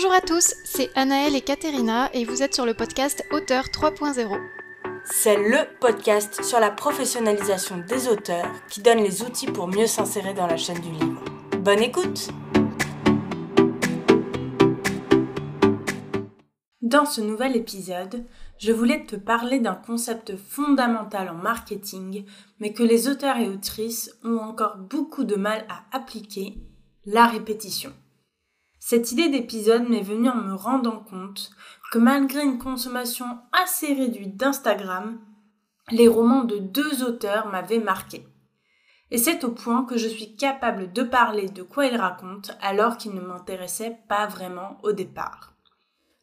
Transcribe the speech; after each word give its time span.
Bonjour 0.00 0.14
à 0.14 0.20
tous, 0.20 0.54
c'est 0.62 0.96
Anaëlle 0.96 1.34
et 1.34 1.40
Katerina 1.40 2.08
et 2.14 2.24
vous 2.24 2.44
êtes 2.44 2.54
sur 2.54 2.64
le 2.64 2.72
podcast 2.72 3.24
Auteur 3.32 3.64
3.0. 3.64 4.40
C'est 5.04 5.36
le 5.36 5.66
podcast 5.80 6.44
sur 6.44 6.60
la 6.60 6.70
professionnalisation 6.70 7.78
des 7.78 8.06
auteurs 8.06 8.48
qui 8.70 8.80
donne 8.80 9.02
les 9.02 9.24
outils 9.24 9.48
pour 9.48 9.66
mieux 9.66 9.88
s'insérer 9.88 10.34
dans 10.34 10.46
la 10.46 10.56
chaîne 10.56 10.78
du 10.78 10.92
livre. 10.92 11.24
Bonne 11.58 11.80
écoute 11.80 12.28
Dans 16.80 17.04
ce 17.04 17.20
nouvel 17.20 17.56
épisode, 17.56 18.24
je 18.58 18.70
voulais 18.70 19.04
te 19.04 19.16
parler 19.16 19.58
d'un 19.58 19.74
concept 19.74 20.36
fondamental 20.36 21.28
en 21.28 21.34
marketing, 21.34 22.24
mais 22.60 22.72
que 22.72 22.84
les 22.84 23.08
auteurs 23.08 23.38
et 23.38 23.48
autrices 23.48 24.16
ont 24.22 24.38
encore 24.38 24.76
beaucoup 24.76 25.24
de 25.24 25.34
mal 25.34 25.66
à 25.68 25.82
appliquer, 25.90 26.54
la 27.04 27.26
répétition. 27.26 27.92
Cette 28.90 29.12
idée 29.12 29.28
d'épisode 29.28 29.86
m'est 29.86 30.00
venue 30.00 30.30
en 30.30 30.36
me 30.36 30.54
rendant 30.54 31.00
compte 31.00 31.50
que 31.92 31.98
malgré 31.98 32.42
une 32.42 32.56
consommation 32.56 33.26
assez 33.52 33.92
réduite 33.92 34.38
d'Instagram, 34.38 35.20
les 35.90 36.08
romans 36.08 36.44
de 36.44 36.56
deux 36.56 37.04
auteurs 37.04 37.48
m'avaient 37.48 37.80
marqué. 37.80 38.26
Et 39.10 39.18
c'est 39.18 39.44
au 39.44 39.50
point 39.50 39.84
que 39.84 39.98
je 39.98 40.08
suis 40.08 40.36
capable 40.36 40.90
de 40.90 41.02
parler 41.02 41.50
de 41.50 41.62
quoi 41.62 41.84
ils 41.84 41.98
racontent 41.98 42.50
alors 42.62 42.96
qu'ils 42.96 43.12
ne 43.12 43.20
m'intéressaient 43.20 43.98
pas 44.08 44.26
vraiment 44.26 44.78
au 44.82 44.92
départ. 44.92 45.52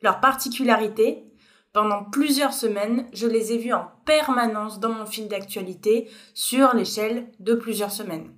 Leur 0.02 0.20
particularité, 0.20 1.24
pendant 1.72 2.04
plusieurs 2.06 2.54
semaines, 2.54 3.08
je 3.14 3.28
les 3.28 3.54
ai 3.54 3.60
vus 3.60 3.74
en 3.74 3.92
permanence 4.06 4.80
dans 4.80 4.92
mon 4.92 5.06
fil 5.06 5.28
d'actualité 5.28 6.10
sur 6.34 6.74
l'échelle 6.74 7.32
de 7.40 7.54
plusieurs 7.54 7.92
semaines. 7.92 8.34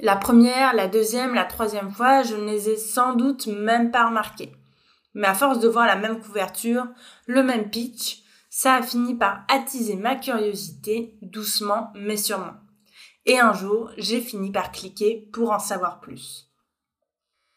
La 0.00 0.16
première, 0.16 0.74
la 0.74 0.88
deuxième, 0.88 1.34
la 1.34 1.44
troisième 1.44 1.92
fois, 1.92 2.22
je 2.22 2.34
ne 2.34 2.46
les 2.46 2.70
ai 2.70 2.76
sans 2.76 3.14
doute 3.14 3.46
même 3.46 3.90
pas 3.90 4.08
remarqués. 4.08 4.52
Mais 5.14 5.28
à 5.28 5.34
force 5.34 5.60
de 5.60 5.68
voir 5.68 5.86
la 5.86 5.96
même 5.96 6.20
couverture, 6.20 6.86
le 7.26 7.42
même 7.42 7.70
pitch, 7.70 8.22
ça 8.50 8.74
a 8.74 8.82
fini 8.82 9.14
par 9.14 9.44
attiser 9.48 9.96
ma 9.96 10.16
curiosité, 10.16 11.16
doucement 11.22 11.92
mais 11.94 12.16
sûrement. 12.16 12.54
Et 13.26 13.38
un 13.38 13.52
jour, 13.52 13.90
j'ai 13.96 14.20
fini 14.20 14.50
par 14.50 14.72
cliquer 14.72 15.28
pour 15.32 15.52
en 15.52 15.58
savoir 15.58 16.00
plus. 16.00 16.50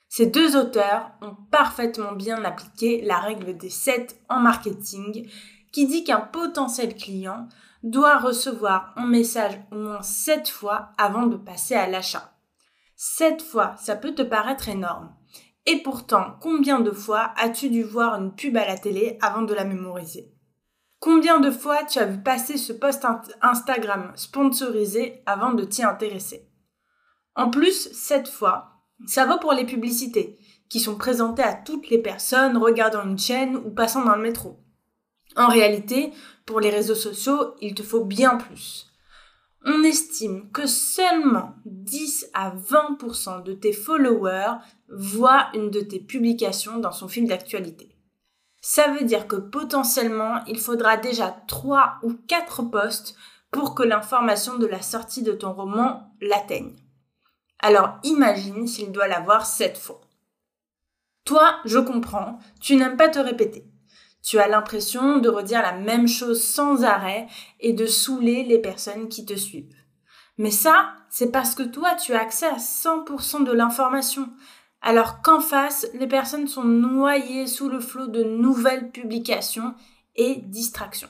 Ces 0.08 0.28
deux 0.28 0.56
auteurs 0.56 1.12
ont 1.22 1.36
parfaitement 1.52 2.14
bien 2.14 2.44
appliqué 2.44 3.02
la 3.02 3.20
règle 3.20 3.58
des 3.58 3.70
7 3.70 4.20
en 4.30 4.40
marketing 4.40 5.30
qui 5.72 5.86
dit 5.86 6.04
qu'un 6.04 6.22
potentiel 6.22 6.96
client 6.96 7.48
doit 7.84 8.18
recevoir 8.18 8.94
un 8.96 9.06
message 9.06 9.60
au 9.72 9.76
moins 9.76 10.02
7 10.02 10.50
fois 10.50 10.90
avant 10.98 11.28
de 11.28 11.38
passer 11.38 11.76
à 11.76 11.88
l'achat. 11.88 12.34
7 12.96 13.42
fois, 13.42 13.76
ça 13.78 13.96
peut 13.96 14.16
te 14.16 14.24
paraître 14.24 14.70
énorme. 14.70 15.14
Et 15.66 15.84
pourtant, 15.84 16.38
combien 16.42 16.80
de 16.80 16.92
fois 16.92 17.34
as-tu 17.38 17.70
dû 17.70 17.84
voir 17.84 18.16
une 18.16 18.34
pub 18.34 18.56
à 18.58 18.66
la 18.66 18.78
télé 18.78 19.18
avant 19.22 19.42
de 19.42 19.54
la 19.54 19.66
mémoriser? 19.66 20.34
Combien 21.00 21.40
de 21.40 21.52
fois 21.52 21.84
tu 21.84 22.00
as 22.00 22.06
vu 22.06 22.24
passer 22.24 22.58
ce 22.58 22.74
post 22.74 23.06
Instagram 23.42 24.12
sponsorisé 24.16 25.22
avant 25.26 25.54
de 25.54 25.64
t'y 25.64 25.84
intéresser? 25.84 26.50
En 27.36 27.52
plus, 27.52 27.92
7 27.92 28.28
fois, 28.28 28.72
ça 29.06 29.26
vaut 29.26 29.38
pour 29.38 29.54
les 29.54 29.66
publicités, 29.66 30.40
qui 30.70 30.80
sont 30.80 30.98
présentées 30.98 31.44
à 31.44 31.54
toutes 31.54 31.90
les 31.90 32.02
personnes 32.02 32.58
regardant 32.58 33.04
une 33.04 33.20
chaîne 33.20 33.56
ou 33.58 33.70
passant 33.70 34.04
dans 34.04 34.16
le 34.16 34.24
métro. 34.24 34.60
En 35.38 35.48
réalité, 35.48 36.12
pour 36.46 36.60
les 36.60 36.72
réseaux 36.72 36.96
sociaux, 36.96 37.56
il 37.62 37.76
te 37.76 37.84
faut 37.84 38.04
bien 38.04 38.38
plus. 38.38 38.88
On 39.64 39.84
estime 39.84 40.50
que 40.52 40.66
seulement 40.66 41.56
10 41.66 42.32
à 42.34 42.52
20% 42.52 43.44
de 43.44 43.54
tes 43.54 43.74
followers 43.74 44.56
voient 44.90 45.50
une 45.54 45.70
de 45.70 45.82
tes 45.82 46.00
publications 46.00 46.80
dans 46.80 46.92
son 46.92 47.08
fil 47.08 47.28
d'actualité. 47.28 47.96
Ça 48.62 48.88
veut 48.88 49.06
dire 49.06 49.28
que 49.28 49.36
potentiellement, 49.36 50.44
il 50.48 50.60
faudra 50.60 50.98
déjà 50.98 51.36
3 51.48 52.00
ou 52.02 52.14
4 52.28 52.64
posts 52.64 53.16
pour 53.52 53.76
que 53.76 53.84
l'information 53.84 54.58
de 54.58 54.66
la 54.66 54.82
sortie 54.82 55.22
de 55.22 55.34
ton 55.34 55.54
roman 55.54 56.12
l'atteigne. 56.20 56.76
Alors 57.60 57.98
imagine 58.04 58.68
s'il 58.68 58.92
doit 58.92 59.08
l'avoir 59.08 59.46
sept 59.46 59.78
fois. 59.78 60.02
Toi, 61.26 61.60
je 61.66 61.80
comprends, 61.80 62.40
tu 62.60 62.76
n'aimes 62.76 62.98
pas 62.98 63.10
te 63.10 63.20
répéter. 63.20 63.66
Tu 64.24 64.40
as 64.40 64.48
l'impression 64.48 65.18
de 65.18 65.30
redire 65.30 65.62
la 65.62 65.74
même 65.74 66.08
chose 66.08 66.44
sans 66.44 66.84
arrêt 66.84 67.28
et 67.60 67.74
de 67.74 67.86
saouler 67.86 68.44
les 68.44 68.60
personnes 68.60 69.08
qui 69.08 69.26
te 69.26 69.36
suivent. 69.36 69.76
Mais 70.38 70.52
ça, 70.52 70.94
c'est 71.10 71.32
parce 71.32 71.56
que 71.56 71.64
toi, 71.64 71.96
tu 71.96 72.14
as 72.14 72.22
accès 72.22 72.46
à 72.46 72.58
100% 72.58 73.44
de 73.44 73.52
l'information, 73.52 74.30
alors 74.82 75.22
qu'en 75.22 75.40
face, 75.40 75.88
les 75.94 76.08
personnes 76.08 76.48
sont 76.48 76.64
noyées 76.64 77.48
sous 77.48 77.70
le 77.70 77.80
flot 77.80 78.08
de 78.08 78.24
nouvelles 78.24 78.92
publications 78.92 79.74
et 80.16 80.36
distractions. 80.36 81.10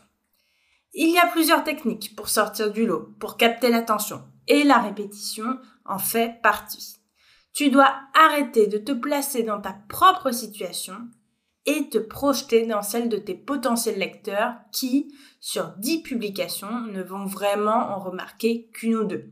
Il 0.94 1.10
y 1.12 1.20
a 1.20 1.28
plusieurs 1.28 1.64
techniques 1.64 2.16
pour 2.16 2.30
sortir 2.30 2.72
du 2.72 2.86
lot, 2.86 3.14
pour 3.20 3.38
capter 3.38 3.70
l'attention, 3.70 4.24
et 4.48 4.64
la 4.64 4.78
répétition 4.80 5.60
en 5.86 6.00
fait 6.00 6.42
partie. 6.42 7.02
Tu 7.54 7.70
dois 7.70 7.94
arrêter 8.14 8.68
de 8.68 8.78
te 8.78 8.92
placer 8.92 9.44
dans 9.44 9.60
ta 9.60 9.76
propre 9.90 10.32
situation 10.32 11.10
et 11.68 11.90
te 11.90 12.00
projeter 12.00 12.66
dans 12.66 12.82
celle 12.82 13.10
de 13.10 13.18
tes 13.18 13.36
potentiels 13.36 14.00
lecteurs 14.00 14.56
qui, 14.72 15.14
sur 15.40 15.74
10 15.78 16.02
publications, 16.02 16.82
ne 16.82 17.04
vont 17.04 17.26
vraiment 17.26 17.90
en 17.96 18.00
remarquer 18.00 18.70
qu'une 18.74 18.96
ou 18.96 19.04
deux. 19.04 19.30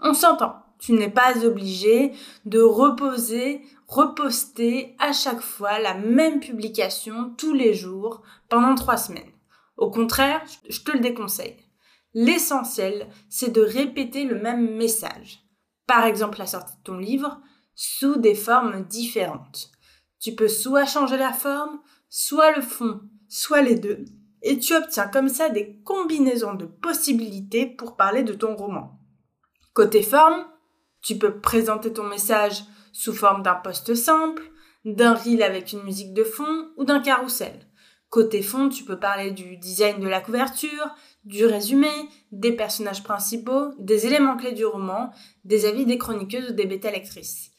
On 0.00 0.14
s'entend, 0.14 0.56
tu 0.78 0.92
n'es 0.92 1.10
pas 1.10 1.44
obligé 1.44 2.12
de 2.46 2.60
reposer, 2.60 3.62
reposter 3.86 4.96
à 4.98 5.12
chaque 5.12 5.40
fois 5.40 5.78
la 5.78 5.94
même 5.94 6.40
publication 6.40 7.34
tous 7.36 7.52
les 7.52 7.74
jours 7.74 8.22
pendant 8.48 8.74
trois 8.74 8.96
semaines. 8.96 9.32
Au 9.76 9.90
contraire, 9.90 10.42
je 10.68 10.80
te 10.80 10.92
le 10.92 11.00
déconseille. 11.00 11.56
L'essentiel, 12.14 13.06
c'est 13.28 13.52
de 13.52 13.60
répéter 13.60 14.24
le 14.24 14.40
même 14.40 14.76
message. 14.76 15.40
Par 15.86 16.04
exemple, 16.04 16.38
la 16.38 16.46
sortie 16.46 16.76
de 16.76 16.82
ton 16.82 16.96
livre, 16.96 17.40
sous 17.74 18.16
des 18.16 18.34
formes 18.34 18.84
différentes. 18.84 19.70
Tu 20.20 20.34
peux 20.34 20.48
soit 20.48 20.86
changer 20.86 21.16
la 21.16 21.32
forme, 21.32 21.80
soit 22.08 22.54
le 22.56 22.62
fond, 22.62 23.00
soit 23.28 23.62
les 23.62 23.76
deux, 23.76 24.04
et 24.42 24.58
tu 24.58 24.74
obtiens 24.74 25.08
comme 25.08 25.28
ça 25.28 25.48
des 25.48 25.80
combinaisons 25.84 26.54
de 26.54 26.64
possibilités 26.64 27.66
pour 27.66 27.96
parler 27.96 28.22
de 28.22 28.32
ton 28.32 28.56
roman. 28.56 28.98
Côté 29.72 30.02
forme, 30.02 30.44
tu 31.02 31.18
peux 31.18 31.40
présenter 31.40 31.92
ton 31.92 32.04
message 32.04 32.64
sous 32.92 33.14
forme 33.14 33.42
d'un 33.42 33.54
post 33.54 33.94
simple, 33.94 34.42
d'un 34.84 35.14
reel 35.14 35.42
avec 35.42 35.72
une 35.72 35.82
musique 35.82 36.14
de 36.14 36.24
fond 36.24 36.70
ou 36.76 36.84
d'un 36.84 37.00
carrousel. 37.00 37.68
Côté 38.10 38.42
fond, 38.42 38.70
tu 38.70 38.84
peux 38.84 38.98
parler 38.98 39.30
du 39.30 39.58
design 39.58 40.00
de 40.00 40.08
la 40.08 40.20
couverture, 40.20 40.94
du 41.24 41.44
résumé, 41.44 41.90
des 42.32 42.52
personnages 42.52 43.04
principaux, 43.04 43.74
des 43.78 44.06
éléments 44.06 44.36
clés 44.36 44.52
du 44.52 44.64
roman, 44.64 45.10
des 45.44 45.66
avis 45.66 45.84
des 45.84 45.98
chroniqueuses 45.98 46.50
ou 46.50 46.54
des 46.54 46.64
bêta-lectrices. 46.64 47.50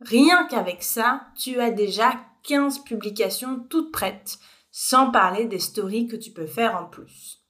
Rien 0.00 0.46
qu'avec 0.46 0.82
ça, 0.82 1.28
tu 1.36 1.60
as 1.60 1.70
déjà 1.70 2.14
15 2.44 2.80
publications 2.80 3.60
toutes 3.70 3.92
prêtes, 3.92 4.38
sans 4.70 5.10
parler 5.10 5.46
des 5.46 5.58
stories 5.58 6.06
que 6.06 6.16
tu 6.16 6.30
peux 6.30 6.46
faire 6.46 6.76
en 6.76 6.84
plus. 6.84 7.42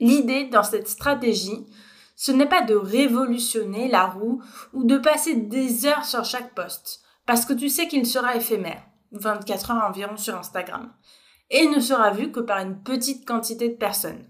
L'idée 0.00 0.44
dans 0.44 0.64
cette 0.64 0.88
stratégie, 0.88 1.66
ce 2.16 2.32
n'est 2.32 2.48
pas 2.48 2.62
de 2.62 2.74
révolutionner 2.74 3.88
la 3.88 4.06
roue 4.06 4.42
ou 4.72 4.84
de 4.84 4.98
passer 4.98 5.34
des 5.36 5.86
heures 5.86 6.04
sur 6.04 6.24
chaque 6.24 6.54
poste, 6.54 7.00
parce 7.26 7.44
que 7.44 7.52
tu 7.52 7.68
sais 7.68 7.88
qu'il 7.88 8.06
sera 8.06 8.36
éphémère, 8.36 8.82
24 9.12 9.70
heures 9.70 9.84
environ 9.84 10.16
sur 10.16 10.36
Instagram 10.36 10.92
et 11.50 11.68
ne 11.68 11.80
sera 11.80 12.10
vu 12.10 12.32
que 12.32 12.40
par 12.40 12.58
une 12.58 12.82
petite 12.82 13.26
quantité 13.26 13.68
de 13.68 13.76
personnes. 13.76 14.28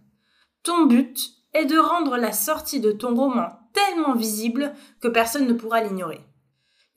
Ton 0.63 0.87
but 0.87 1.19
est 1.53 1.65
de 1.65 1.79
rendre 1.79 2.17
la 2.17 2.33
sortie 2.33 2.81
de 2.81 2.93
ton 2.93 3.15
roman 3.15 3.49
tellement 3.73 4.15
visible 4.15 4.75
que 5.01 5.09
personne 5.09 5.47
ne 5.47 5.53
pourra 5.53 5.81
l'ignorer. 5.81 6.21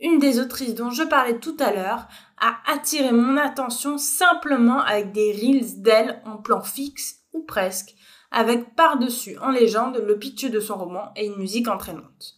Une 0.01 0.19
des 0.19 0.39
autrices 0.39 0.75
dont 0.75 0.91
je 0.91 1.03
parlais 1.03 1.39
tout 1.39 1.57
à 1.59 1.73
l'heure 1.73 2.07
a 2.37 2.57
attiré 2.71 3.11
mon 3.11 3.35
attention 3.35 3.97
simplement 3.97 4.79
avec 4.81 5.11
des 5.11 5.33
reels 5.33 5.81
d'elle 5.81 6.21
en 6.25 6.37
plan 6.37 6.61
fixe 6.61 7.17
ou 7.33 7.43
presque, 7.43 7.95
avec 8.31 8.75
par-dessus 8.75 9.37
en 9.39 9.49
légende 9.49 9.97
le 9.97 10.17
pitch 10.17 10.45
de 10.45 10.59
son 10.61 10.77
roman 10.77 11.11
et 11.17 11.25
une 11.25 11.37
musique 11.37 11.67
entraînante. 11.67 12.35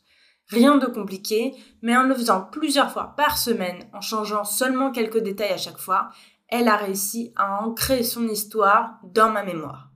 Rien 0.48 0.78
de 0.78 0.88
compliqué, 0.88 1.54
mais 1.82 1.96
en 1.96 2.04
le 2.04 2.16
faisant 2.16 2.42
plusieurs 2.42 2.92
fois 2.92 3.14
par 3.16 3.38
semaine, 3.38 3.88
en 3.94 4.02
changeant 4.02 4.44
seulement 4.44 4.92
quelques 4.92 5.20
détails 5.20 5.54
à 5.54 5.58
chaque 5.58 5.78
fois, 5.78 6.10
elle 6.48 6.68
a 6.68 6.76
réussi 6.76 7.32
à 7.36 7.64
ancrer 7.64 8.04
son 8.04 8.28
histoire 8.28 9.00
dans 9.04 9.30
ma 9.30 9.44
mémoire. 9.44 9.92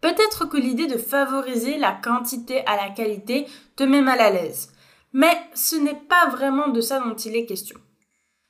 Peut-être 0.00 0.46
que 0.46 0.56
l'idée 0.56 0.86
de 0.86 0.96
favoriser 0.96 1.76
la 1.76 1.92
quantité 1.92 2.64
à 2.66 2.76
la 2.76 2.90
qualité 2.90 3.46
te 3.76 3.84
met 3.84 4.00
mal 4.00 4.20
à 4.20 4.30
l'aise, 4.30 4.72
mais 5.12 5.36
ce 5.54 5.76
n'est 5.76 6.00
pas 6.08 6.28
vraiment 6.28 6.68
de 6.68 6.80
ça 6.80 7.00
dont 7.00 7.14
il 7.14 7.36
est 7.36 7.46
question. 7.46 7.78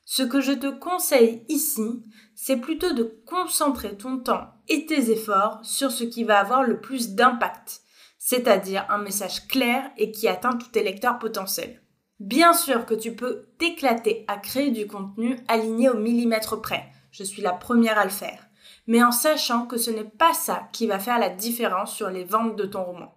Ce 0.05 0.23
que 0.23 0.41
je 0.41 0.53
te 0.53 0.67
conseille 0.67 1.45
ici, 1.49 2.03
c'est 2.33 2.57
plutôt 2.57 2.93
de 2.93 3.21
concentrer 3.25 3.95
ton 3.95 4.17
temps 4.17 4.47
et 4.67 4.85
tes 4.85 5.11
efforts 5.11 5.59
sur 5.63 5.91
ce 5.91 6.03
qui 6.03 6.23
va 6.23 6.39
avoir 6.39 6.63
le 6.63 6.81
plus 6.81 7.11
d'impact, 7.11 7.81
c'est-à-dire 8.17 8.85
un 8.89 8.97
message 8.97 9.47
clair 9.47 9.91
et 9.97 10.11
qui 10.11 10.27
atteint 10.27 10.57
tous 10.57 10.69
tes 10.69 10.83
lecteurs 10.83 11.19
potentiels. 11.19 11.81
Bien 12.19 12.53
sûr 12.53 12.85
que 12.85 12.95
tu 12.95 13.15
peux 13.15 13.49
t'éclater 13.59 14.25
à 14.27 14.37
créer 14.37 14.71
du 14.71 14.87
contenu 14.87 15.37
aligné 15.47 15.89
au 15.89 15.97
millimètre 15.97 16.59
près. 16.59 16.89
Je 17.11 17.23
suis 17.23 17.41
la 17.41 17.53
première 17.53 17.97
à 17.97 18.03
le 18.03 18.09
faire. 18.09 18.47
Mais 18.87 19.03
en 19.03 19.11
sachant 19.11 19.67
que 19.67 19.77
ce 19.77 19.91
n'est 19.91 20.03
pas 20.03 20.33
ça 20.33 20.69
qui 20.73 20.87
va 20.87 20.99
faire 20.99 21.19
la 21.19 21.29
différence 21.29 21.95
sur 21.95 22.09
les 22.09 22.23
ventes 22.23 22.55
de 22.55 22.65
ton 22.65 22.83
roman. 22.83 23.15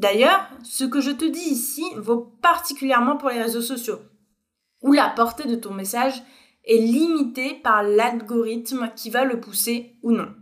D'ailleurs, 0.00 0.48
ce 0.62 0.84
que 0.84 1.02
je 1.02 1.10
te 1.10 1.26
dis 1.26 1.50
ici 1.50 1.84
vaut 1.98 2.32
particulièrement 2.40 3.18
pour 3.18 3.28
les 3.28 3.42
réseaux 3.42 3.60
sociaux, 3.60 3.98
où 4.80 4.92
la 4.94 5.10
portée 5.10 5.46
de 5.46 5.56
ton 5.56 5.74
message 5.74 6.22
est 6.64 6.78
limitée 6.78 7.60
par 7.62 7.82
l'algorithme 7.82 8.90
qui 8.96 9.10
va 9.10 9.26
le 9.26 9.40
pousser 9.40 9.98
ou 10.02 10.12
non. 10.12 10.34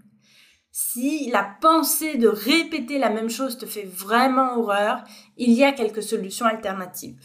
Si 0.70 1.28
la 1.32 1.56
pensée 1.60 2.18
de 2.18 2.28
répéter 2.28 2.98
la 2.98 3.10
même 3.10 3.28
chose 3.28 3.58
te 3.58 3.66
fait 3.66 3.82
vraiment 3.82 4.56
horreur, 4.58 5.02
il 5.36 5.50
y 5.50 5.64
a 5.64 5.72
quelques 5.72 6.04
solutions 6.04 6.46
alternatives. 6.46 7.20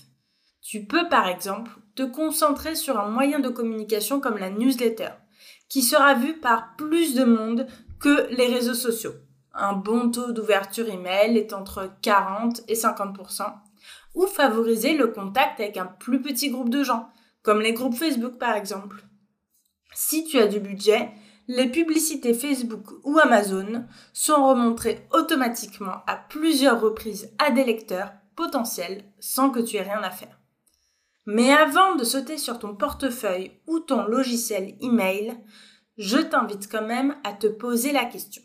Tu 0.60 0.86
peux 0.86 1.08
par 1.10 1.28
exemple 1.28 1.70
te 1.94 2.02
concentrer 2.02 2.74
sur 2.74 3.00
un 3.00 3.10
moyen 3.10 3.42
de 3.42 3.50
communication 3.50 4.20
comme 4.20 4.40
la 4.40 4.50
newsletter, 4.50 5.10
qui 5.70 5.84
sera 5.84 6.16
vu 6.16 6.40
par 6.40 6.76
plus 6.78 7.14
de 7.14 7.26
monde 7.26 7.68
que 8.00 8.28
les 8.32 8.48
réseaux 8.48 8.74
sociaux. 8.74 9.14
Un 9.54 9.74
bon 9.74 10.10
taux 10.10 10.32
d'ouverture 10.32 10.90
email 10.90 11.38
est 11.38 11.54
entre 11.54 11.92
40 12.02 12.62
et 12.68 12.74
50% 12.74 13.54
ou 14.16 14.26
favoriser 14.26 14.96
le 14.96 15.08
contact 15.08 15.60
avec 15.60 15.78
un 15.78 15.86
plus 15.86 16.22
petit 16.22 16.50
groupe 16.50 16.70
de 16.70 16.84
gens, 16.84 17.10
comme 17.42 17.62
les 17.62 17.74
groupes 17.74 17.96
Facebook 17.96 18.38
par 18.38 18.56
exemple. 18.56 19.04
Si 19.94 20.24
tu 20.26 20.40
as 20.40 20.48
du 20.48 20.60
budget, 20.60 21.12
les 21.48 21.68
publicités 21.68 22.34
Facebook 22.34 22.86
ou 23.04 23.20
Amazon 23.20 23.86
sont 24.14 24.48
remontrées 24.48 25.08
automatiquement 25.12 26.04
à 26.08 26.16
plusieurs 26.16 26.82
reprises 26.82 27.32
à 27.38 27.52
des 27.52 27.64
lecteurs 27.64 28.14
potentiels 28.36 29.04
sans 29.20 29.50
que 29.50 29.60
tu 29.60 29.76
aies 29.76 29.84
rien 29.84 30.02
à 30.02 30.12
faire. 30.12 30.40
Mais 31.26 31.52
avant 31.52 31.96
de 31.96 32.04
sauter 32.04 32.38
sur 32.38 32.60
ton 32.60 32.76
portefeuille 32.76 33.52
ou 33.68 33.80
ton 33.80 34.06
logiciel 34.06 34.76
email, 34.82 35.38
je 35.98 36.18
t'invite 36.18 36.72
quand 36.72 36.86
même 36.86 37.16
à 37.24 37.34
te 37.34 37.48
poser 37.48 37.92
la 37.92 38.06
question. 38.06 38.42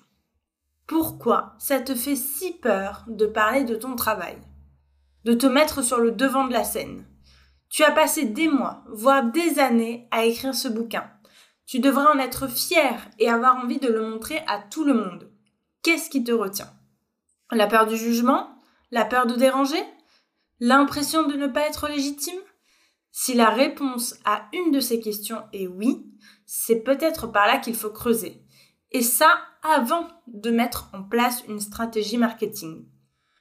Pourquoi 0.89 1.53
ça 1.59 1.81
te 1.81 1.95
fait 1.95 2.17
si 2.17 2.55
peur 2.55 3.05
de 3.09 3.27
parler 3.27 3.65
de 3.65 3.75
ton 3.75 3.95
travail? 3.95 4.39
De 5.25 5.35
te 5.35 5.45
mettre 5.45 5.83
sur 5.83 5.99
le 5.99 6.13
devant 6.13 6.47
de 6.47 6.55
la 6.55 6.65
scène? 6.65 7.05
Tu 7.69 7.85
as 7.85 7.91
passé 7.91 8.25
des 8.25 8.49
mois, 8.49 8.83
voire 8.89 9.23
des 9.23 9.59
années 9.59 10.09
à 10.11 10.25
écrire 10.25 10.55
ce 10.55 10.67
bouquin. 10.67 11.11
Tu 11.67 11.79
devrais 11.79 12.07
en 12.07 12.19
être 12.19 12.49
fier 12.49 13.07
et 13.19 13.29
avoir 13.29 13.57
envie 13.57 13.79
de 13.79 13.89
le 13.89 14.09
montrer 14.09 14.39
à 14.47 14.61
tout 14.61 14.83
le 14.83 14.95
monde. 14.95 15.31
Qu'est-ce 15.83 16.09
qui 16.09 16.25
te 16.25 16.33
retient? 16.33 16.73
La 17.53 17.67
peur 17.67 17.87
du 17.87 17.99
jugement? 17.99 18.49
La 18.91 19.05
peur 19.05 19.27
de 19.27 19.35
déranger? 19.35 19.85
L'impression 20.59 21.27
de 21.27 21.35
ne 21.35 21.49
pas 21.49 21.69
être 21.69 21.87
légitime? 21.89 22.41
Si 23.11 23.35
la 23.35 23.51
réponse 23.51 24.15
à 24.25 24.47
une 24.55 24.71
de 24.71 24.81
ces 24.81 25.01
questions 25.01 25.43
est 25.53 25.67
oui, 25.67 26.07
c'est 26.47 26.81
peut-être 26.81 27.27
par 27.27 27.47
là 27.47 27.59
qu'il 27.59 27.75
faut 27.75 27.91
creuser. 27.91 28.43
Et 28.91 29.03
ça 29.03 29.39
avant 29.63 30.09
de 30.27 30.51
mettre 30.51 30.91
en 30.93 31.03
place 31.03 31.45
une 31.49 31.61
stratégie 31.61 32.17
marketing. 32.17 32.87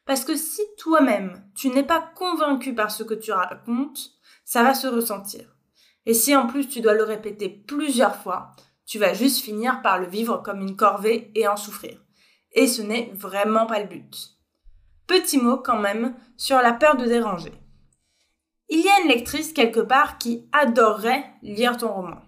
Parce 0.06 0.24
que 0.24 0.36
si 0.36 0.62
toi-même, 0.78 1.44
tu 1.56 1.70
n'es 1.70 1.84
pas 1.84 2.02
convaincu 2.16 2.74
par 2.74 2.92
ce 2.92 3.04
que 3.04 3.14
tu 3.14 3.32
racontes, 3.32 4.12
ça 4.46 4.64
va 4.64 4.74
se 4.74 4.88
ressentir. 4.88 5.56
Et 6.06 6.14
si 6.14 6.36
en 6.36 6.48
plus 6.48 6.68
tu 6.68 6.80
dois 6.80 6.94
le 6.94 7.04
répéter 7.04 7.50
plusieurs 7.50 8.16
fois, 8.16 8.56
tu 8.86 9.00
vas 9.00 9.14
juste 9.14 9.44
finir 9.44 9.82
par 9.82 10.00
le 10.00 10.08
vivre 10.08 10.38
comme 10.38 10.62
une 10.62 10.78
corvée 10.78 11.32
et 11.36 11.48
en 11.48 11.58
souffrir. 11.58 12.02
Et 12.54 12.68
ce 12.68 12.82
n'est 12.82 13.12
vraiment 13.14 13.66
pas 13.66 13.82
le 13.82 13.88
but. 13.88 14.38
Petit 15.06 15.38
mot 15.38 15.58
quand 15.58 15.80
même 15.80 16.16
sur 16.38 16.58
la 16.58 16.74
peur 16.74 16.96
de 16.96 17.06
déranger. 17.06 17.52
Il 18.70 18.80
y 18.80 18.88
a 18.88 19.02
une 19.02 19.10
lectrice 19.10 19.52
quelque 19.52 19.80
part 19.82 20.18
qui 20.18 20.48
adorerait 20.54 21.26
lire 21.42 21.78
ton 21.78 21.94
roman. 21.94 22.22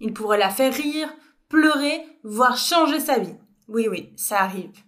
Il 0.00 0.12
pourrait 0.12 0.38
la 0.38 0.50
faire 0.50 0.74
rire, 0.74 1.08
pleurer, 1.50 2.02
voire 2.24 2.56
changer 2.56 3.00
sa 3.00 3.18
vie. 3.18 3.36
Oui, 3.68 3.86
oui, 3.88 4.14
ça 4.16 4.40
arrive. 4.40 4.82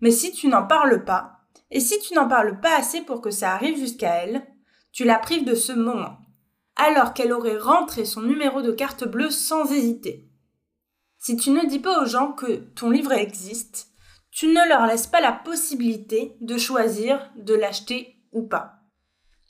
Mais 0.00 0.12
si 0.12 0.30
tu 0.30 0.46
n'en 0.46 0.64
parles 0.64 1.04
pas, 1.04 1.40
et 1.72 1.80
si 1.80 1.98
tu 1.98 2.14
n'en 2.14 2.28
parles 2.28 2.60
pas 2.60 2.76
assez 2.76 3.00
pour 3.00 3.20
que 3.20 3.32
ça 3.32 3.52
arrive 3.52 3.76
jusqu'à 3.76 4.22
elle, 4.22 4.46
tu 4.92 5.02
la 5.02 5.18
prives 5.18 5.44
de 5.44 5.56
ce 5.56 5.72
moment 5.72 6.18
alors 6.76 7.12
qu'elle 7.12 7.32
aurait 7.32 7.58
rentré 7.58 8.04
son 8.04 8.22
numéro 8.22 8.62
de 8.62 8.72
carte 8.72 9.06
bleue 9.06 9.30
sans 9.30 9.70
hésiter. 9.72 10.28
Si 11.18 11.36
tu 11.36 11.50
ne 11.50 11.66
dis 11.66 11.78
pas 11.78 12.02
aux 12.02 12.06
gens 12.06 12.32
que 12.32 12.56
ton 12.74 12.90
livre 12.90 13.12
existe, 13.12 13.88
tu 14.30 14.48
ne 14.48 14.68
leur 14.68 14.86
laisses 14.86 15.06
pas 15.06 15.20
la 15.20 15.32
possibilité 15.32 16.36
de 16.40 16.56
choisir 16.56 17.30
de 17.36 17.54
l'acheter 17.54 18.16
ou 18.32 18.42
pas. 18.42 18.78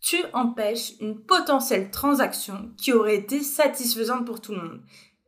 Tu 0.03 0.17
empêches 0.33 0.95
une 1.01 1.25
potentielle 1.25 1.91
transaction 1.91 2.73
qui 2.77 2.93
aurait 2.93 3.17
été 3.17 3.41
satisfaisante 3.41 4.27
pour 4.27 4.41
tout 4.41 4.53
le 4.53 4.61
monde. 4.61 4.83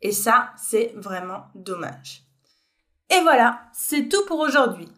Et 0.05 0.13
ça, 0.13 0.53
c'est 0.59 0.93
vraiment 0.97 1.47
dommage. 1.55 2.23
Et 3.11 3.21
voilà, 3.23 3.63
c'est 3.73 4.09
tout 4.09 4.25
pour 4.27 4.39
aujourd'hui. 4.39 4.89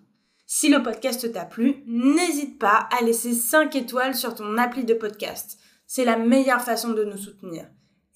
Si 0.47 0.69
le 0.69 0.83
podcast 0.83 1.33
t'a 1.33 1.45
plu, 1.45 1.77
n'hésite 1.87 2.59
pas 2.59 2.89
à 2.97 3.03
laisser 3.03 3.33
5 3.33 3.75
étoiles 3.77 4.17
sur 4.17 4.35
ton 4.35 4.59
appli 4.59 4.85
de 4.85 4.95
podcast. 4.95 5.59
C'est 5.87 6.05
la 6.05 6.17
meilleure 6.17 6.61
façon 6.61 6.91
de 6.91 7.05
nous 7.05 7.17
soutenir. 7.17 7.67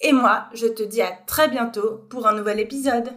Et 0.00 0.12
moi, 0.12 0.48
je 0.52 0.66
te 0.66 0.82
dis 0.82 1.00
à 1.00 1.12
très 1.12 1.48
bientôt 1.48 2.06
pour 2.10 2.26
un 2.26 2.34
nouvel 2.34 2.58
épisode. 2.58 3.12